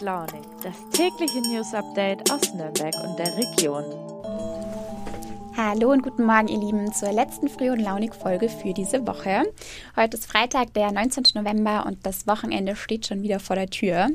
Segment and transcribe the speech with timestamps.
[0.00, 3.84] Launig, das tägliche News Update aus Nürnberg und der Region.
[5.56, 9.42] Hallo und guten Morgen, ihr Lieben, zur letzten Früh- und Launig-Folge für diese Woche.
[9.96, 11.24] Heute ist Freitag, der 19.
[11.34, 14.08] November und das Wochenende steht schon wieder vor der Tür.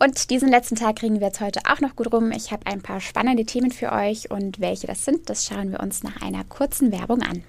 [0.00, 2.32] Und diesen letzten Tag kriegen wir jetzt heute auch noch gut rum.
[2.32, 5.78] Ich habe ein paar spannende Themen für euch und welche das sind, das schauen wir
[5.78, 7.44] uns nach einer kurzen Werbung an.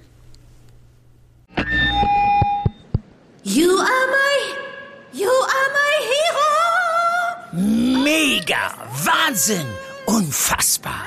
[9.28, 9.66] Wahnsinn,
[10.06, 11.02] unfassbar.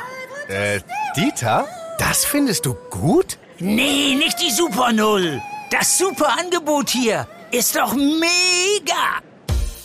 [0.49, 0.81] Äh,
[1.17, 1.69] Dieter?
[1.99, 3.39] Das findest du gut?
[3.61, 5.41] Nee, nicht die Super Null.
[5.71, 9.21] Das super Angebot hier ist doch mega.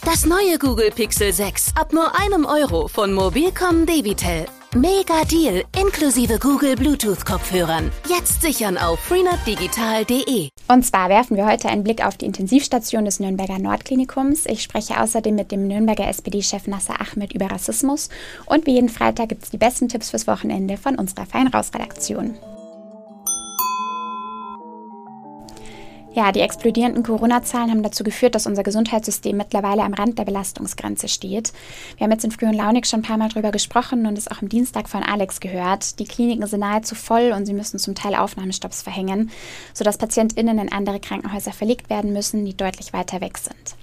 [0.04, 4.48] Das neue Google Pixel 6 ab nur einem Euro von Mobilcom Debitel.
[4.76, 7.92] Mega Deal inklusive Google Bluetooth Kopfhörern.
[8.10, 10.50] Jetzt sichern auf freenetdigital.de.
[10.68, 14.48] Und zwar werfen wir heute einen Blick auf die Intensivstation des Nürnberger Nordklinikums.
[14.48, 18.10] Ich spreche außerdem mit dem Nürnberger SPD-Chef Nasser Ahmed über Rassismus.
[18.48, 22.36] Und wie jeden Freitag gibt es die besten Tipps fürs Wochenende von unserer Feinraus-Redaktion.
[26.16, 31.08] Ja, die explodierenden Corona-Zahlen haben dazu geführt, dass unser Gesundheitssystem mittlerweile am Rand der Belastungsgrenze
[31.08, 31.54] steht.
[31.98, 34.28] Wir haben jetzt in Früh und Launig schon ein paar Mal drüber gesprochen und es
[34.28, 35.98] auch am Dienstag von Alex gehört.
[35.98, 39.32] Die Kliniken sind nahezu voll und sie müssen zum Teil Aufnahmestopps verhängen,
[39.74, 43.76] sodass PatientInnen in andere Krankenhäuser verlegt werden müssen, die deutlich weiter weg sind.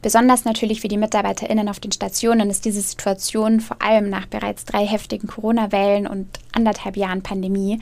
[0.00, 4.64] Besonders natürlich für die MitarbeiterInnen auf den Stationen ist diese Situation vor allem nach bereits
[4.64, 7.80] drei heftigen Corona-Wellen und anderthalb Jahren Pandemie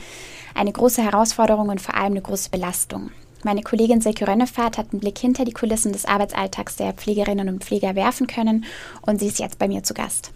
[0.52, 3.10] eine große Herausforderung und vor allem eine große Belastung.
[3.44, 7.62] Meine Kollegin Silke Rönnefahrt hat einen Blick hinter die Kulissen des Arbeitsalltags der Pflegerinnen und
[7.62, 8.64] Pfleger werfen können
[9.02, 10.30] und sie ist jetzt bei mir zu Gast.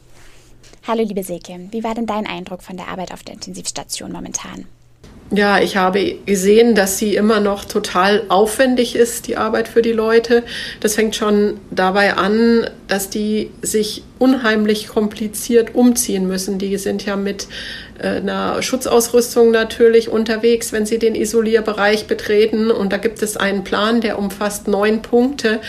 [0.86, 4.66] Hallo liebe Silke, wie war denn dein Eindruck von der Arbeit auf der Intensivstation momentan?
[5.30, 9.92] Ja, ich habe gesehen, dass sie immer noch total aufwendig ist, die Arbeit für die
[9.92, 10.42] Leute.
[10.80, 16.58] Das fängt schon dabei an, dass die sich unheimlich kompliziert umziehen müssen.
[16.58, 17.46] Die sind ja mit
[18.00, 22.70] einer Schutzausrüstung natürlich unterwegs, wenn sie den Isolierbereich betreten.
[22.70, 25.60] Und da gibt es einen Plan, der umfasst neun Punkte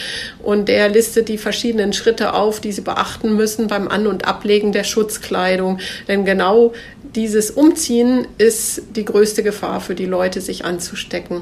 [0.44, 4.72] und der listet die verschiedenen Schritte auf, die sie beachten müssen beim An- und Ablegen
[4.72, 5.80] der Schutzkleidung.
[6.08, 6.74] Denn genau
[7.16, 11.42] dieses Umziehen ist die größte Gefahr für die Leute, sich anzustecken.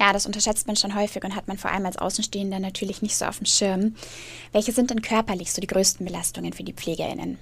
[0.00, 3.16] Ja, das unterschätzt man schon häufig und hat man vor allem als Außenstehender natürlich nicht
[3.16, 3.94] so auf dem Schirm.
[4.50, 7.38] Welche sind denn körperlich so die größten Belastungen für die PflegerInnen?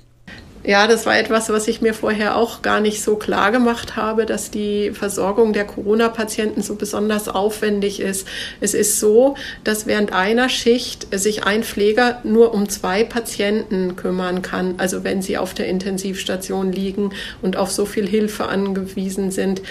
[0.65, 4.27] Ja, das war etwas, was ich mir vorher auch gar nicht so klar gemacht habe,
[4.27, 8.27] dass die Versorgung der Corona-Patienten so besonders aufwendig ist.
[8.61, 14.43] Es ist so, dass während einer Schicht sich ein Pfleger nur um zwei Patienten kümmern
[14.43, 14.75] kann.
[14.78, 19.62] Also wenn sie auf der Intensivstation liegen und auf so viel Hilfe angewiesen sind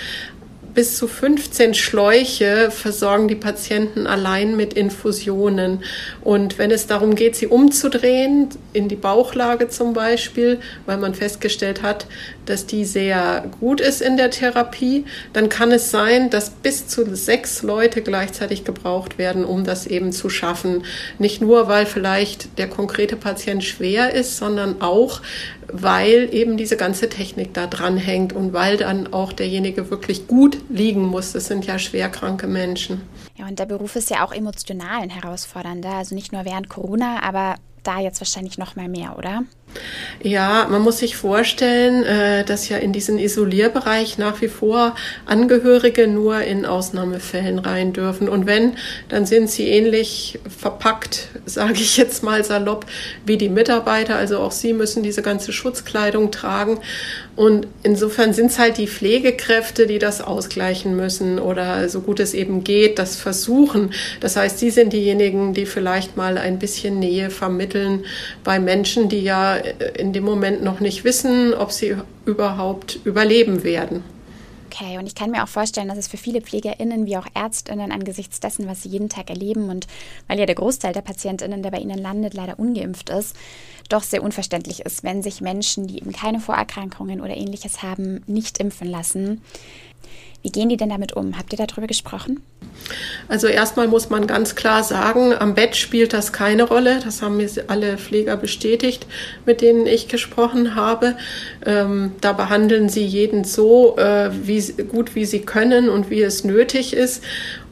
[0.77, 5.83] bis zu 15 Schläuche versorgen die Patienten allein mit Infusionen.
[6.21, 11.81] Und wenn es darum geht, sie umzudrehen, in die Bauchlage zum Beispiel, weil man festgestellt
[11.81, 12.05] hat,
[12.49, 17.15] dass die sehr gut ist in der Therapie, dann kann es sein, dass bis zu
[17.15, 20.83] sechs Leute gleichzeitig gebraucht werden, um das eben zu schaffen.
[21.19, 25.21] Nicht nur, weil vielleicht der konkrete Patient schwer ist, sondern auch,
[25.71, 30.57] weil eben diese ganze Technik da dran hängt und weil dann auch derjenige wirklich gut
[30.69, 31.33] liegen muss.
[31.33, 33.01] Das sind ja schwerkranke Menschen.
[33.35, 37.21] Ja, und der Beruf ist ja auch emotional ein herausfordernder, also nicht nur während Corona,
[37.23, 39.43] aber da jetzt wahrscheinlich noch mal mehr, oder?
[40.21, 44.95] Ja, man muss sich vorstellen, äh, dass ja in diesen Isolierbereich nach wie vor
[45.25, 48.27] Angehörige nur in Ausnahmefällen rein dürfen.
[48.27, 48.73] Und wenn,
[49.09, 52.85] dann sind sie ähnlich verpackt, sage ich jetzt mal salopp,
[53.25, 54.15] wie die Mitarbeiter.
[54.15, 56.79] Also auch sie müssen diese ganze Schutzkleidung tragen.
[57.35, 62.33] Und insofern sind es halt die Pflegekräfte, die das ausgleichen müssen oder so gut es
[62.33, 63.91] eben geht, das versuchen.
[64.21, 68.05] Das heißt, sie sind diejenigen, die vielleicht mal ein bisschen Nähe vermitteln
[68.43, 69.57] bei Menschen, die ja
[69.95, 71.95] in dem Moment noch nicht wissen, ob sie
[72.25, 74.03] überhaupt überleben werden.
[74.69, 77.91] Okay, und ich kann mir auch vorstellen, dass es für viele PflegerInnen wie auch ÄrztInnen
[77.91, 79.87] angesichts dessen, was sie jeden Tag erleben und
[80.27, 83.35] weil ja der Großteil der PatientInnen, der bei ihnen landet, leider ungeimpft ist,
[83.89, 88.59] doch sehr unverständlich ist, wenn sich Menschen, die eben keine Vorerkrankungen oder ähnliches haben, nicht
[88.59, 89.41] impfen lassen.
[90.43, 91.37] Wie gehen die denn damit um?
[91.37, 92.41] Habt ihr darüber gesprochen?
[93.27, 96.99] Also erstmal muss man ganz klar sagen, am Bett spielt das keine Rolle.
[97.03, 99.07] Das haben mir alle Pfleger bestätigt,
[99.45, 101.15] mit denen ich gesprochen habe.
[101.65, 106.43] Ähm, da behandeln sie jeden so äh, wie, gut, wie sie können und wie es
[106.43, 107.23] nötig ist.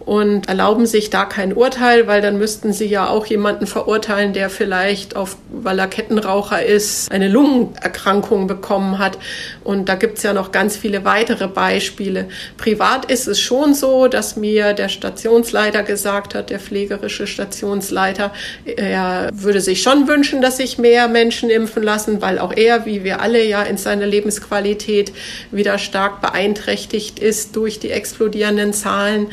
[0.06, 4.52] Und erlauben sich da kein Urteil, weil dann müssten sie ja auch jemanden verurteilen, der
[4.52, 9.18] vielleicht auf, weil er Kettenraucher ist, eine Lungenerkrankung bekommen hat.
[9.64, 12.28] Und da gibt's ja noch ganz viele weitere Beispiele.
[12.58, 18.32] Privat ist es schon so, dass mir der Stationsleiter gesagt hat, der pflegerische Stationsleiter,
[18.64, 23.04] er würde sich schon wünschen, dass sich mehr Menschen impfen lassen, weil auch er, wie
[23.04, 25.14] wir alle ja in seiner Lebensqualität
[25.50, 29.28] wieder stark beeinträchtigt ist durch die explodierenden Zahlen.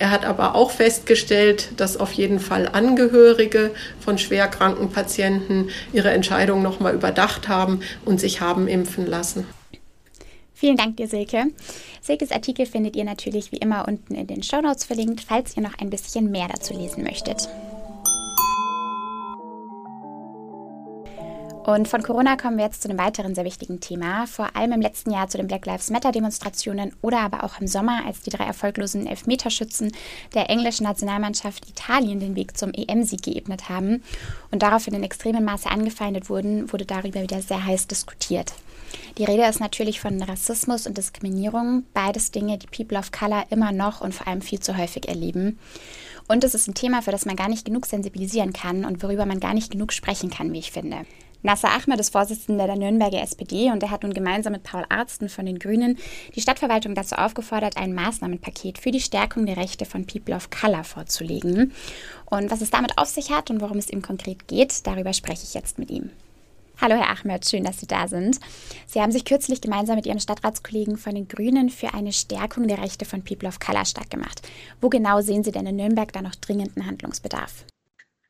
[0.00, 6.62] Er hat aber auch festgestellt, dass auf jeden Fall Angehörige von schwerkranken Patienten ihre Entscheidung
[6.62, 9.46] nochmal überdacht haben und sich haben impfen lassen.
[10.54, 11.48] Vielen Dank dir, Silke.
[12.00, 15.62] Silkes Artikel findet ihr natürlich wie immer unten in den Show Notes verlinkt, falls ihr
[15.62, 17.46] noch ein bisschen mehr dazu lesen möchtet.
[21.66, 24.80] Und von Corona kommen wir jetzt zu einem weiteren sehr wichtigen Thema, vor allem im
[24.80, 28.30] letzten Jahr zu den Black Lives Matter Demonstrationen oder aber auch im Sommer, als die
[28.30, 29.90] drei erfolglosen Elfmeterschützen
[30.32, 34.04] der englischen Nationalmannschaft Italien den Weg zum EM-Sieg geebnet haben
[34.52, 38.52] und daraufhin in extremem Maße angefeindet wurden, wurde darüber wieder sehr heiß diskutiert.
[39.18, 43.72] Die Rede ist natürlich von Rassismus und Diskriminierung, beides Dinge, die People of Color immer
[43.72, 45.58] noch und vor allem viel zu häufig erleben.
[46.28, 49.26] Und es ist ein Thema, für das man gar nicht genug sensibilisieren kann und worüber
[49.26, 51.04] man gar nicht genug sprechen kann, wie ich finde.
[51.42, 55.28] Nasser Ahmed ist Vorsitzender der Nürnberger SPD und er hat nun gemeinsam mit Paul Arzten
[55.28, 55.98] von den Grünen
[56.34, 60.84] die Stadtverwaltung dazu aufgefordert, ein Maßnahmenpaket für die Stärkung der Rechte von People of Color
[60.84, 61.72] vorzulegen.
[62.26, 65.44] Und was es damit auf sich hat und worum es ihm konkret geht, darüber spreche
[65.44, 66.10] ich jetzt mit ihm.
[66.78, 68.38] Hallo Herr Ahmed, schön, dass Sie da sind.
[68.86, 72.82] Sie haben sich kürzlich gemeinsam mit Ihren Stadtratskollegen von den Grünen für eine Stärkung der
[72.82, 74.46] Rechte von People of Color startgemacht.
[74.82, 77.64] Wo genau sehen Sie denn in Nürnberg da noch dringenden Handlungsbedarf?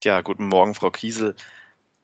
[0.04, 1.34] Ja, guten Morgen, Frau Kiesel.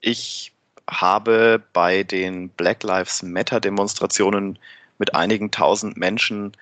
[0.00, 0.51] Ich
[0.88, 4.58] habe bei den Black Lives Matter Demonstrationen
[4.99, 6.52] mit einigen tausend Menschen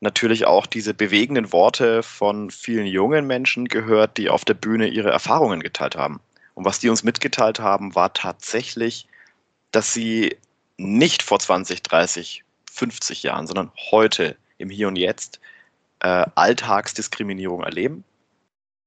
[0.00, 5.10] natürlich auch diese bewegenden Worte von vielen jungen Menschen gehört, die auf der Bühne ihre
[5.10, 6.20] Erfahrungen geteilt haben.
[6.54, 9.06] Und was die uns mitgeteilt haben, war tatsächlich,
[9.72, 10.36] dass sie
[10.76, 15.40] nicht vor 20, 30, 50 Jahren, sondern heute im Hier und Jetzt
[16.00, 18.04] äh, Alltagsdiskriminierung erleben.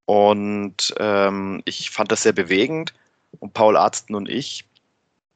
[0.06, 2.94] Und ähm, ich fand das sehr bewegend.
[3.40, 4.66] Und Paul Arzten und ich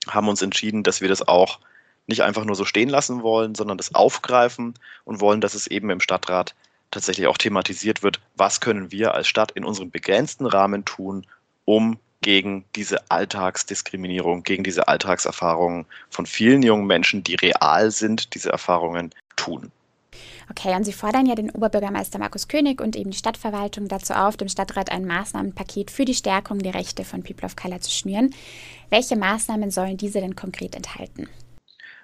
[0.07, 1.59] haben uns entschieden, dass wir das auch
[2.07, 5.89] nicht einfach nur so stehen lassen wollen, sondern das aufgreifen und wollen, dass es eben
[5.89, 6.53] im Stadtrat
[6.91, 11.25] tatsächlich auch thematisiert wird, was können wir als Stadt in unserem begrenzten Rahmen tun,
[11.65, 18.49] um gegen diese Alltagsdiskriminierung, gegen diese Alltagserfahrungen von vielen jungen Menschen, die real sind, diese
[18.49, 19.71] Erfahrungen tun.
[20.49, 24.37] Okay, und Sie fordern ja den Oberbürgermeister Markus König und eben die Stadtverwaltung dazu auf,
[24.37, 28.33] dem Stadtrat ein Maßnahmenpaket für die Stärkung der Rechte von People of Color zu schnüren.
[28.89, 31.27] Welche Maßnahmen sollen diese denn konkret enthalten?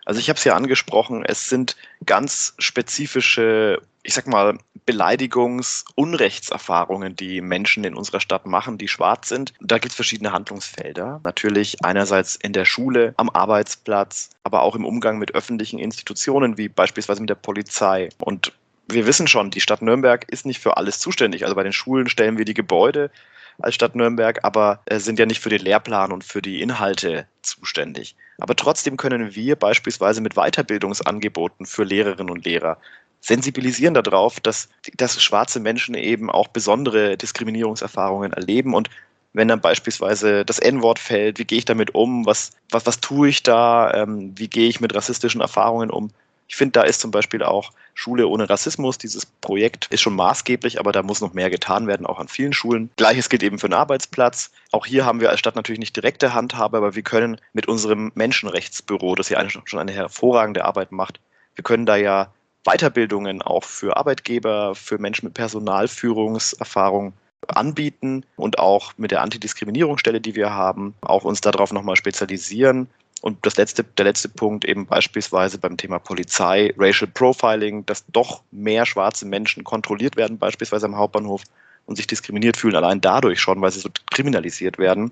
[0.06, 7.16] Also ich habe es ja angesprochen, es sind ganz spezifische, ich sag mal, Beleidigungs-, Unrechtserfahrungen,
[7.16, 9.54] die Menschen in unserer Stadt machen, die schwarz sind.
[9.60, 11.22] Da gibt es verschiedene Handlungsfelder.
[11.24, 16.70] Natürlich einerseits in der Schule, am Arbeitsplatz, aber auch im Umgang mit öffentlichen Institutionen, wie
[16.70, 18.10] beispielsweise mit der Polizei.
[18.20, 18.54] Und
[18.88, 21.44] wir wissen schon, die Stadt Nürnberg ist nicht für alles zuständig.
[21.44, 23.12] Also bei den Schulen stellen wir die Gebäude
[23.60, 27.28] als Stadt Nürnberg, aber äh, sind ja nicht für den Lehrplan und für die Inhalte
[27.42, 28.16] zuständig.
[28.40, 32.78] Aber trotzdem können wir beispielsweise mit Weiterbildungsangeboten für Lehrerinnen und Lehrer
[33.22, 38.90] sensibilisieren darauf, dass, dass schwarze Menschen eben auch besondere Diskriminierungserfahrungen erleben und
[39.34, 43.30] wenn dann beispielsweise das N-Wort fällt, wie gehe ich damit um, was, was, was tue
[43.30, 46.12] ich da, ähm, wie gehe ich mit rassistischen Erfahrungen um,
[46.52, 48.98] ich finde, da ist zum Beispiel auch Schule ohne Rassismus.
[48.98, 52.52] Dieses Projekt ist schon maßgeblich, aber da muss noch mehr getan werden, auch an vielen
[52.52, 52.90] Schulen.
[52.98, 54.52] Gleiches gilt eben für den Arbeitsplatz.
[54.74, 58.12] Auch hier haben wir als Stadt natürlich nicht direkte Handhabe, aber wir können mit unserem
[58.16, 61.22] Menschenrechtsbüro, das ja schon eine hervorragende Arbeit macht,
[61.56, 67.14] wir können da ja Weiterbildungen auch für Arbeitgeber, für Menschen mit Personalführungserfahrung
[67.48, 72.88] anbieten und auch mit der Antidiskriminierungsstelle, die wir haben, auch uns darauf nochmal spezialisieren
[73.22, 78.42] und das letzte, der letzte Punkt eben beispielsweise beim Thema Polizei, Racial Profiling, dass doch
[78.52, 81.44] mehr schwarze Menschen kontrolliert werden, beispielsweise am Hauptbahnhof
[81.86, 85.12] und sich diskriminiert fühlen, allein dadurch schon, weil sie so kriminalisiert werden.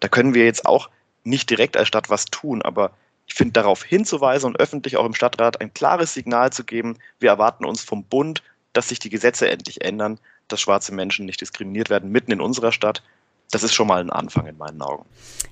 [0.00, 0.88] Da können wir jetzt auch
[1.22, 2.92] nicht direkt als Stadt was tun, aber
[3.30, 7.30] ich finde, darauf hinzuweisen und öffentlich auch im Stadtrat ein klares Signal zu geben, wir
[7.30, 10.18] erwarten uns vom Bund, dass sich die Gesetze endlich ändern,
[10.48, 13.02] dass schwarze Menschen nicht diskriminiert werden, mitten in unserer Stadt
[13.50, 15.04] das ist schon mal ein Anfang in meinen Augen.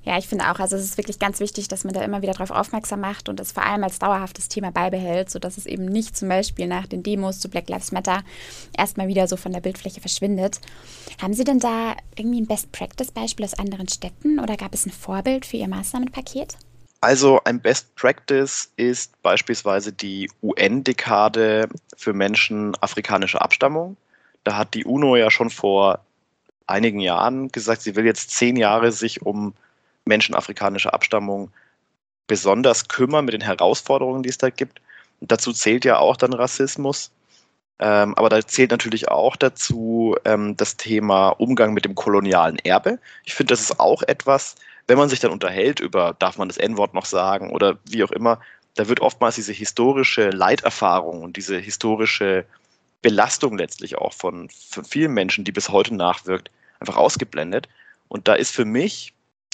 [0.04, 2.32] Ja, ich finde auch, also es ist wirklich ganz wichtig, dass man da immer wieder
[2.32, 6.16] darauf aufmerksam macht und es vor allem als dauerhaftes Thema beibehält, sodass es eben nicht
[6.16, 8.22] zum Beispiel nach den Demos zu Black Lives Matter
[8.76, 10.60] erstmal wieder so von der Bildfläche verschwindet.
[11.20, 15.44] Haben Sie denn da irgendwie ein Best-Practice-Beispiel aus anderen Städten oder gab es ein Vorbild
[15.44, 16.56] für Ihr Maßnahmenpaket?
[17.00, 23.96] Also ein Best Practice ist beispielsweise die UN-Dekade für Menschen afrikanischer Abstammung.
[24.42, 26.00] Da hat die UNO ja schon vor
[26.66, 29.54] einigen Jahren gesagt, sie will jetzt zehn Jahre sich um
[30.04, 31.50] Menschen afrikanischer Abstammung
[32.26, 34.80] besonders kümmern mit den Herausforderungen, die es da gibt.
[35.20, 37.12] Und dazu zählt ja auch dann Rassismus.
[37.80, 42.98] Ähm, aber da zählt natürlich auch dazu ähm, das Thema Umgang mit dem kolonialen Erbe.
[43.24, 44.56] Ich finde, das ist auch etwas,
[44.88, 48.10] wenn man sich dann unterhält über, darf man das N-Wort noch sagen oder wie auch
[48.10, 48.40] immer,
[48.74, 52.44] da wird oftmals diese historische Leiterfahrung und diese historische
[53.02, 57.68] Belastung letztlich auch von, von vielen Menschen, die bis heute nachwirkt, einfach ausgeblendet.
[58.08, 59.12] Und da ist für mich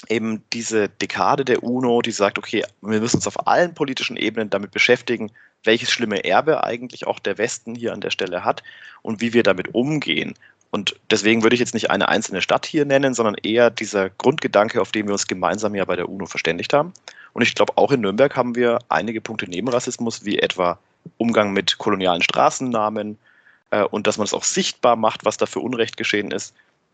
[0.09, 4.49] eben diese Dekade der UNO, die sagt, okay, wir müssen uns auf allen politischen Ebenen
[4.49, 5.31] damit beschäftigen,
[5.63, 8.63] welches schlimme Erbe eigentlich auch der Westen hier an der Stelle hat
[9.01, 10.35] und wie wir damit umgehen.
[10.71, 14.81] Und deswegen würde ich jetzt nicht eine einzelne Stadt hier nennen, sondern eher dieser Grundgedanke,
[14.81, 16.93] auf den wir uns gemeinsam ja bei der UNO verständigt haben.
[17.33, 20.79] Und ich glaube, auch in Nürnberg haben wir einige Punkte neben Rassismus, wie etwa
[21.17, 23.17] Umgang mit kolonialen Straßennamen
[23.71, 26.53] äh, und dass man es auch sichtbar macht, was da für Unrecht geschehen ist.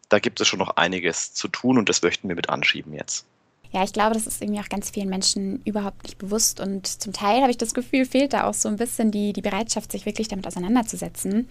[0.10, 3.25] Da gibt es schon noch einiges zu tun und das möchten wir mit anschieben jetzt.
[3.72, 7.13] Ja, ich glaube, das ist irgendwie auch ganz vielen Menschen überhaupt nicht bewusst und zum
[7.13, 10.06] Teil habe ich das Gefühl, fehlt da auch so ein bisschen die, die Bereitschaft, sich
[10.06, 11.48] wirklich damit auseinanderzusetzen.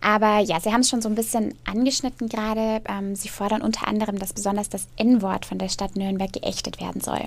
[0.00, 2.82] Aber ja, Sie haben es schon so ein bisschen angeschnitten gerade.
[2.88, 7.02] Ähm, Sie fordern unter anderem, dass besonders das N-Wort von der Stadt Nürnberg geächtet werden
[7.02, 7.26] soll.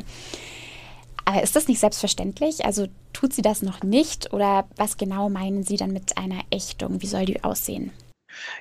[1.25, 2.65] Aber ist das nicht selbstverständlich?
[2.65, 7.01] Also tut sie das noch nicht oder was genau meinen Sie dann mit einer Ächtung?
[7.01, 7.91] Wie soll die aussehen?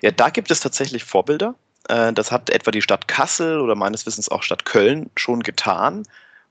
[0.00, 1.54] Ja, da gibt es tatsächlich Vorbilder.
[1.88, 6.04] Äh, das hat etwa die Stadt Kassel oder meines Wissens auch Stadt Köln schon getan.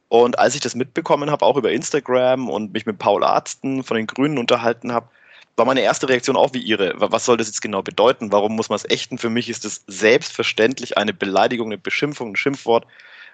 [0.10, 3.96] Und als ich das mitbekommen habe, auch über Instagram und mich mit Paul Arzten von
[3.96, 5.08] den Grünen unterhalten habe,
[5.56, 6.94] war meine erste Reaktion auch wie Ihre.
[6.98, 8.32] Was soll das jetzt genau bedeuten?
[8.32, 9.18] Warum muss man es ächten?
[9.18, 12.86] Für mich ist es selbstverständlich eine Beleidigung, eine Beschimpfung, ein Schimpfwort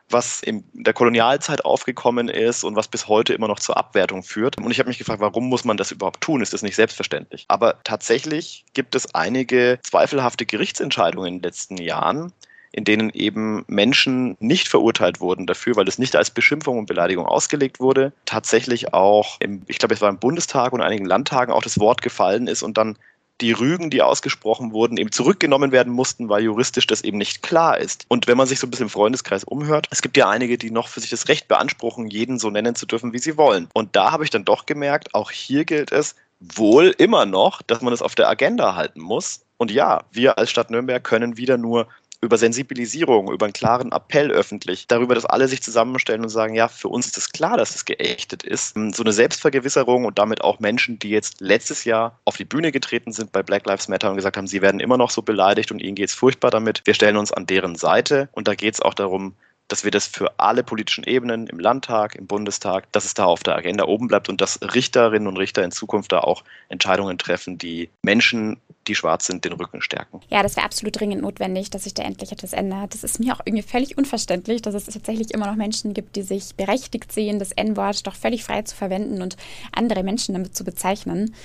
[0.10, 4.58] was in der Kolonialzeit aufgekommen ist und was bis heute immer noch zur Abwertung führt.
[4.58, 6.42] Und ich habe mich gefragt, warum muss man das überhaupt tun?
[6.42, 7.46] Ist das nicht selbstverständlich?
[7.48, 12.32] Aber tatsächlich gibt es einige zweifelhafte Gerichtsentscheidungen in den letzten Jahren,
[12.72, 17.26] in denen eben Menschen nicht verurteilt wurden dafür, weil es nicht als Beschimpfung und Beleidigung
[17.26, 18.14] ausgelegt wurde.
[18.26, 22.02] Tatsächlich auch, im, ich glaube, es war im Bundestag und einigen Landtagen auch das Wort
[22.02, 22.98] gefallen ist und dann
[23.42, 27.78] die Rügen, die ausgesprochen wurden, eben zurückgenommen werden mussten, weil juristisch das eben nicht klar
[27.78, 28.06] ist.
[28.08, 30.72] Und wenn man sich so ein bisschen im Freundeskreis umhört, es gibt ja einige, die
[30.72, 33.70] noch für sich das Recht beanspruchen, jeden so nennen zu dürfen, wie sie wollen.
[33.74, 37.82] Und da habe ich dann doch gemerkt, auch hier gilt es wohl immer noch, dass
[37.82, 39.42] man es auf der Agenda halten muss.
[39.58, 41.88] Und ja, wir als Stadt Nürnberg können wieder nur
[42.22, 46.68] über Sensibilisierung, über einen klaren Appell öffentlich, darüber, dass alle sich zusammenstellen und sagen, ja,
[46.68, 48.76] für uns ist es klar, dass es geächtet ist.
[48.94, 53.14] So eine Selbstvergewisserung und damit auch Menschen, die jetzt letztes Jahr auf die Bühne getreten
[53.14, 55.80] sind bei Black Lives Matter und gesagt haben, sie werden immer noch so beleidigt und
[55.80, 56.82] ihnen geht es furchtbar damit.
[56.86, 59.36] Wir stellen uns an deren Seite und da geht es auch darum,
[59.68, 63.44] dass wir das für alle politischen Ebenen im Landtag, im Bundestag, dass es da auf
[63.44, 67.58] der Agenda oben bleibt und dass Richterinnen und Richter in Zukunft da auch Entscheidungen treffen,
[67.58, 68.58] die Menschen,
[68.88, 70.22] die schwarz sind, den Rücken stärken.
[70.30, 72.94] Ja, das wäre absolut dringend notwendig, dass sich da endlich etwas ändert.
[72.94, 76.24] Das ist mir auch irgendwie völlig unverständlich, dass es tatsächlich immer noch Menschen gibt, die
[76.24, 79.38] sich berechtigt sehen, das N-Wort doch völlig frei zu verwenden und
[79.72, 81.36] andere Menschen damit zu bezeichnen.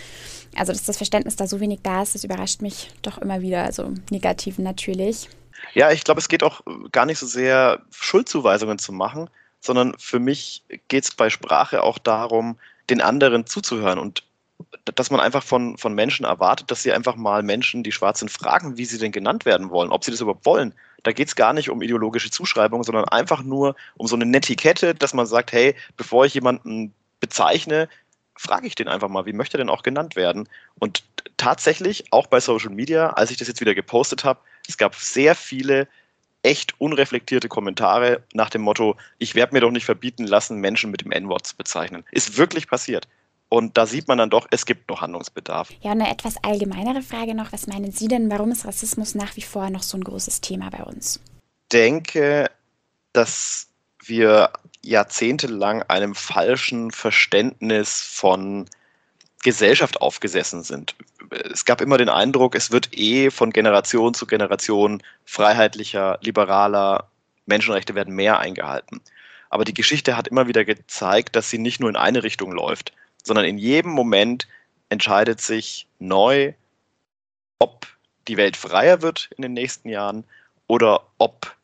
[0.57, 3.65] Also, dass das Verständnis da so wenig da ist, das überrascht mich doch immer wieder,
[3.65, 5.29] also negativ natürlich.
[5.75, 9.31] Ja, ich glaube, es geht auch gar nicht so sehr, Schuldzuweisungen zu machen,
[9.61, 12.59] sondern für mich geht es bei Sprache auch darum,
[12.91, 14.25] den anderen zuzuhören und
[14.95, 18.31] dass man einfach von, von Menschen erwartet, dass sie einfach mal Menschen, die schwarz sind,
[18.31, 20.75] fragen, wie sie denn genannt werden wollen, ob sie das überhaupt wollen.
[21.03, 24.95] Da geht es gar nicht um ideologische Zuschreibung, sondern einfach nur um so eine Netiquette,
[24.95, 27.89] dass man sagt, hey, bevor ich jemanden bezeichne,
[28.37, 30.49] frage ich den einfach mal, wie möchte er denn auch genannt werden?
[30.79, 31.03] Und
[31.37, 35.35] tatsächlich, auch bei Social Media, als ich das jetzt wieder gepostet habe, es gab sehr
[35.35, 35.89] viele
[36.43, 41.03] echt unreflektierte Kommentare nach dem Motto, ich werde mir doch nicht verbieten lassen, Menschen mit
[41.03, 42.05] dem N-Wort zu bezeichnen.
[42.11, 43.07] Ist wirklich passiert.
[43.53, 45.69] Und da sieht man dann doch, es gibt noch Handlungsbedarf.
[45.83, 47.53] Ja, eine etwas allgemeinere Frage noch.
[47.53, 50.71] Was meinen Sie denn, warum ist Rassismus nach wie vor noch so ein großes Thema
[50.71, 51.21] bei uns?
[51.65, 52.51] Ich denke,
[53.13, 53.67] dass
[54.03, 54.49] wir
[54.81, 58.71] jahrzehntelang einem falschen Verständnis von
[59.43, 60.95] Gesellschaft aufgesessen sind.
[61.53, 67.07] Es gab immer den Eindruck, es wird eh von Generation zu Generation freiheitlicher, liberaler,
[67.45, 69.03] Menschenrechte werden mehr eingehalten.
[69.51, 72.95] Aber die Geschichte hat immer wieder gezeigt, dass sie nicht nur in eine Richtung läuft,
[73.23, 74.49] sondern in jedem Moment
[74.89, 76.53] entscheidet sich neu,
[77.59, 77.87] ob
[78.29, 80.25] die Welt freier wird in den nächsten Jahren
[80.67, 81.55] oder ob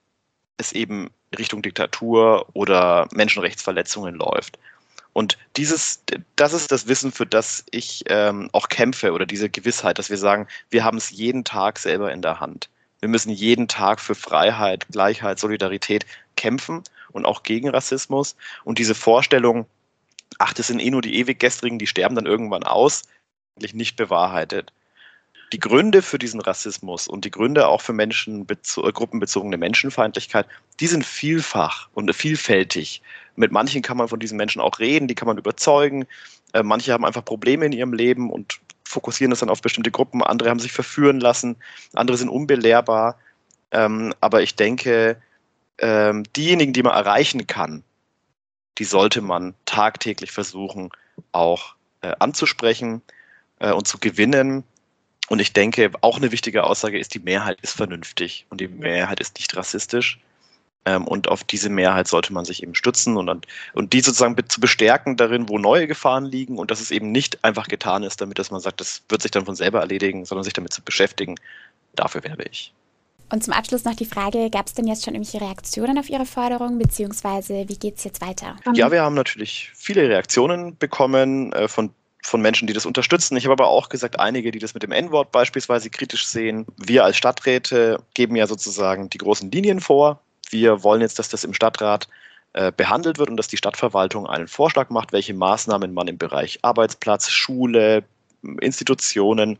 [0.56, 4.58] es eben Richtung Diktatur oder Menschenrechtsverletzungen läuft.
[5.12, 6.02] Und dieses,
[6.36, 10.16] das ist das Wissen, für das ich ähm, auch kämpfe oder diese Gewissheit, dass wir
[10.16, 12.68] sagen, wir haben es jeden Tag selber in der Hand.
[13.00, 18.36] Wir müssen jeden Tag für Freiheit, Gleichheit, Solidarität kämpfen und auch gegen Rassismus.
[18.64, 19.66] Und diese Vorstellung,
[20.38, 23.02] ach, das sind eh nur die ewig Gestrigen, die sterben dann irgendwann aus,
[23.56, 24.72] eigentlich nicht bewahrheitet.
[25.52, 30.46] die Gründe für diesen Rassismus und die Gründe auch für äh, gruppenbezogene Menschenfeindlichkeit,
[30.80, 33.02] die sind vielfach und vielfältig.
[33.36, 36.06] Mit manchen kann man von diesen Menschen auch reden, die kann man überzeugen.
[36.52, 40.22] Äh, manche haben einfach Probleme in ihrem Leben und fokussieren das dann auf bestimmte Gruppen.
[40.22, 41.56] Andere haben sich verführen lassen,
[41.94, 43.18] andere sind unbelehrbar.
[43.70, 45.20] Ähm, aber ich denke,
[45.78, 47.84] ähm, diejenigen, die man erreichen kann,
[48.78, 50.90] die sollte man tagtäglich versuchen
[51.32, 53.02] auch äh, anzusprechen
[53.58, 54.64] äh, und zu gewinnen.
[55.28, 59.20] Und ich denke, auch eine wichtige Aussage ist, die Mehrheit ist vernünftig und die Mehrheit
[59.20, 60.18] ist nicht rassistisch.
[60.84, 64.60] Ähm, und auf diese Mehrheit sollte man sich eben stützen und, und die sozusagen zu
[64.60, 68.38] bestärken darin, wo neue Gefahren liegen und dass es eben nicht einfach getan ist, damit
[68.38, 71.34] dass man sagt, das wird sich dann von selber erledigen, sondern sich damit zu beschäftigen.
[71.94, 72.72] Dafür werbe ich.
[73.30, 76.24] Und zum Abschluss noch die Frage, gab es denn jetzt schon irgendwelche Reaktionen auf Ihre
[76.24, 78.56] Forderung, beziehungsweise wie geht es jetzt weiter?
[78.74, 83.36] Ja, wir haben natürlich viele Reaktionen bekommen äh, von von Menschen, die das unterstützen.
[83.36, 86.66] Ich habe aber auch gesagt, einige, die das mit dem N-Wort beispielsweise kritisch sehen.
[86.76, 90.20] Wir als Stadträte geben ja sozusagen die großen Linien vor.
[90.50, 92.08] Wir wollen jetzt, dass das im Stadtrat
[92.52, 96.58] äh, behandelt wird und dass die Stadtverwaltung einen Vorschlag macht, welche Maßnahmen man im Bereich
[96.62, 98.04] Arbeitsplatz, Schule,
[98.60, 99.58] Institutionen äh,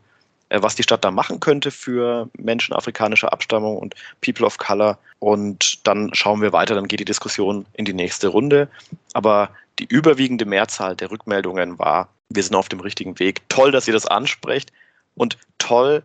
[0.49, 4.97] was die Stadt da machen könnte für Menschen afrikanischer Abstammung und People of Color.
[5.19, 8.67] Und dann schauen wir weiter, dann geht die Diskussion in die nächste Runde.
[9.13, 13.47] Aber die überwiegende Mehrzahl der Rückmeldungen war, wir sind auf dem richtigen Weg.
[13.49, 14.71] Toll, dass ihr das ansprecht
[15.15, 16.03] und toll,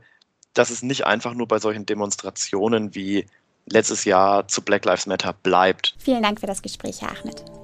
[0.54, 3.26] dass es nicht einfach nur bei solchen Demonstrationen wie
[3.66, 5.94] letztes Jahr zu Black Lives Matter bleibt.
[5.98, 7.63] Vielen Dank für das Gespräch, Herr Ahmed.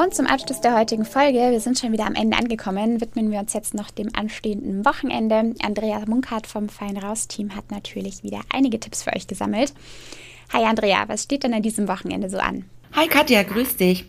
[0.00, 3.40] Und zum Abschluss der heutigen Folge, wir sind schon wieder am Ende angekommen, widmen wir
[3.40, 5.56] uns jetzt noch dem anstehenden Wochenende.
[5.60, 9.74] Andrea Munkart vom Fein Raus Team hat natürlich wieder einige Tipps für euch gesammelt.
[10.52, 12.64] Hi Andrea, was steht denn an diesem Wochenende so an?
[12.92, 14.04] Hi Katja, grüß dich.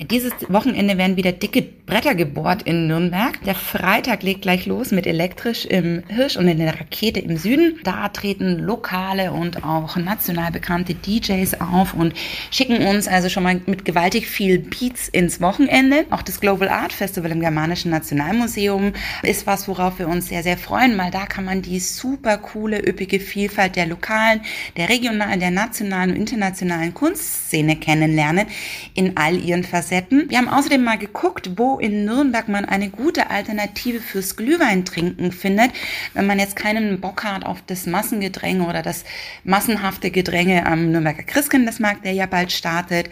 [0.00, 3.42] Dieses Wochenende werden wieder dicke Bretter gebohrt in Nürnberg.
[3.44, 7.80] Der Freitag legt gleich los mit elektrisch im Hirsch und in der Rakete im Süden.
[7.82, 12.14] Da treten lokale und auch national bekannte DJs auf und
[12.52, 16.04] schicken uns also schon mal mit gewaltig viel Beats ins Wochenende.
[16.10, 18.92] Auch das Global Art Festival im Germanischen Nationalmuseum
[19.24, 22.78] ist was, worauf wir uns sehr, sehr freuen, weil da kann man die super coole,
[22.86, 24.42] üppige Vielfalt der lokalen,
[24.76, 28.46] der regionalen, der nationalen und internationalen Kunstszene kennenlernen
[28.94, 30.28] in all ihren Facetten Facetten.
[30.28, 35.70] Wir haben außerdem mal geguckt, wo in Nürnberg man eine gute Alternative fürs Glühweintrinken findet,
[36.12, 39.04] wenn man jetzt keinen Bock hat auf das Massengedränge oder das
[39.44, 43.08] massenhafte Gedränge am Nürnberger Christkindlesmarkt, der ja bald startet.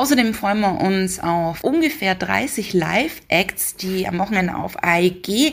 [0.00, 5.52] Außerdem freuen wir uns auf ungefähr 30 Live-Acts, die am Wochenende auf AEG äh,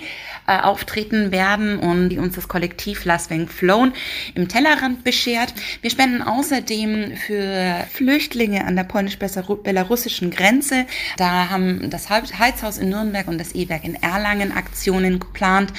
[0.62, 3.92] auftreten werden und die uns das Kollektiv Las Weng Flown
[4.36, 5.54] im Tellerrand beschert.
[5.82, 10.86] Wir spenden außerdem für Flüchtlinge an der polnisch-belarussischen Grenze.
[11.18, 15.74] Da haben das Heizhaus in Nürnberg und das E-Werk in Erlangen Aktionen geplant.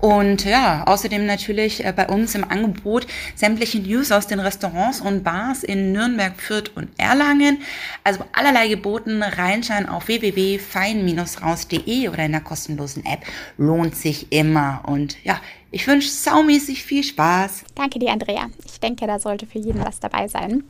[0.00, 5.24] Und ja, außerdem natürlich äh, bei uns im Angebot sämtliche News aus den Restaurants und
[5.24, 7.58] Bars in Nürnberg, Fürth und Erlangen.
[8.04, 13.20] Also allerlei geboten, reinschauen auf www.fein-raus.de oder in der kostenlosen App.
[13.56, 14.82] Lohnt sich immer.
[14.86, 17.64] Und ja, ich wünsche saumäßig viel Spaß.
[17.74, 18.48] Danke dir, Andrea.
[18.64, 20.64] Ich denke, da sollte für jeden was dabei sein.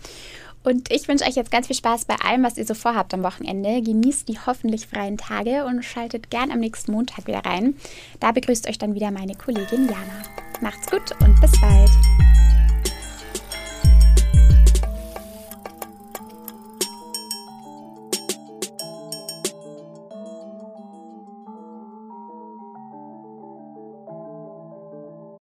[0.69, 3.23] Und ich wünsche euch jetzt ganz viel Spaß bei allem, was ihr so vorhabt am
[3.23, 3.81] Wochenende.
[3.81, 7.75] Genießt die hoffentlich freien Tage und schaltet gern am nächsten Montag wieder rein.
[8.21, 10.23] Da begrüßt euch dann wieder meine Kollegin Jana.
[10.61, 12.48] Macht's gut und bis bald.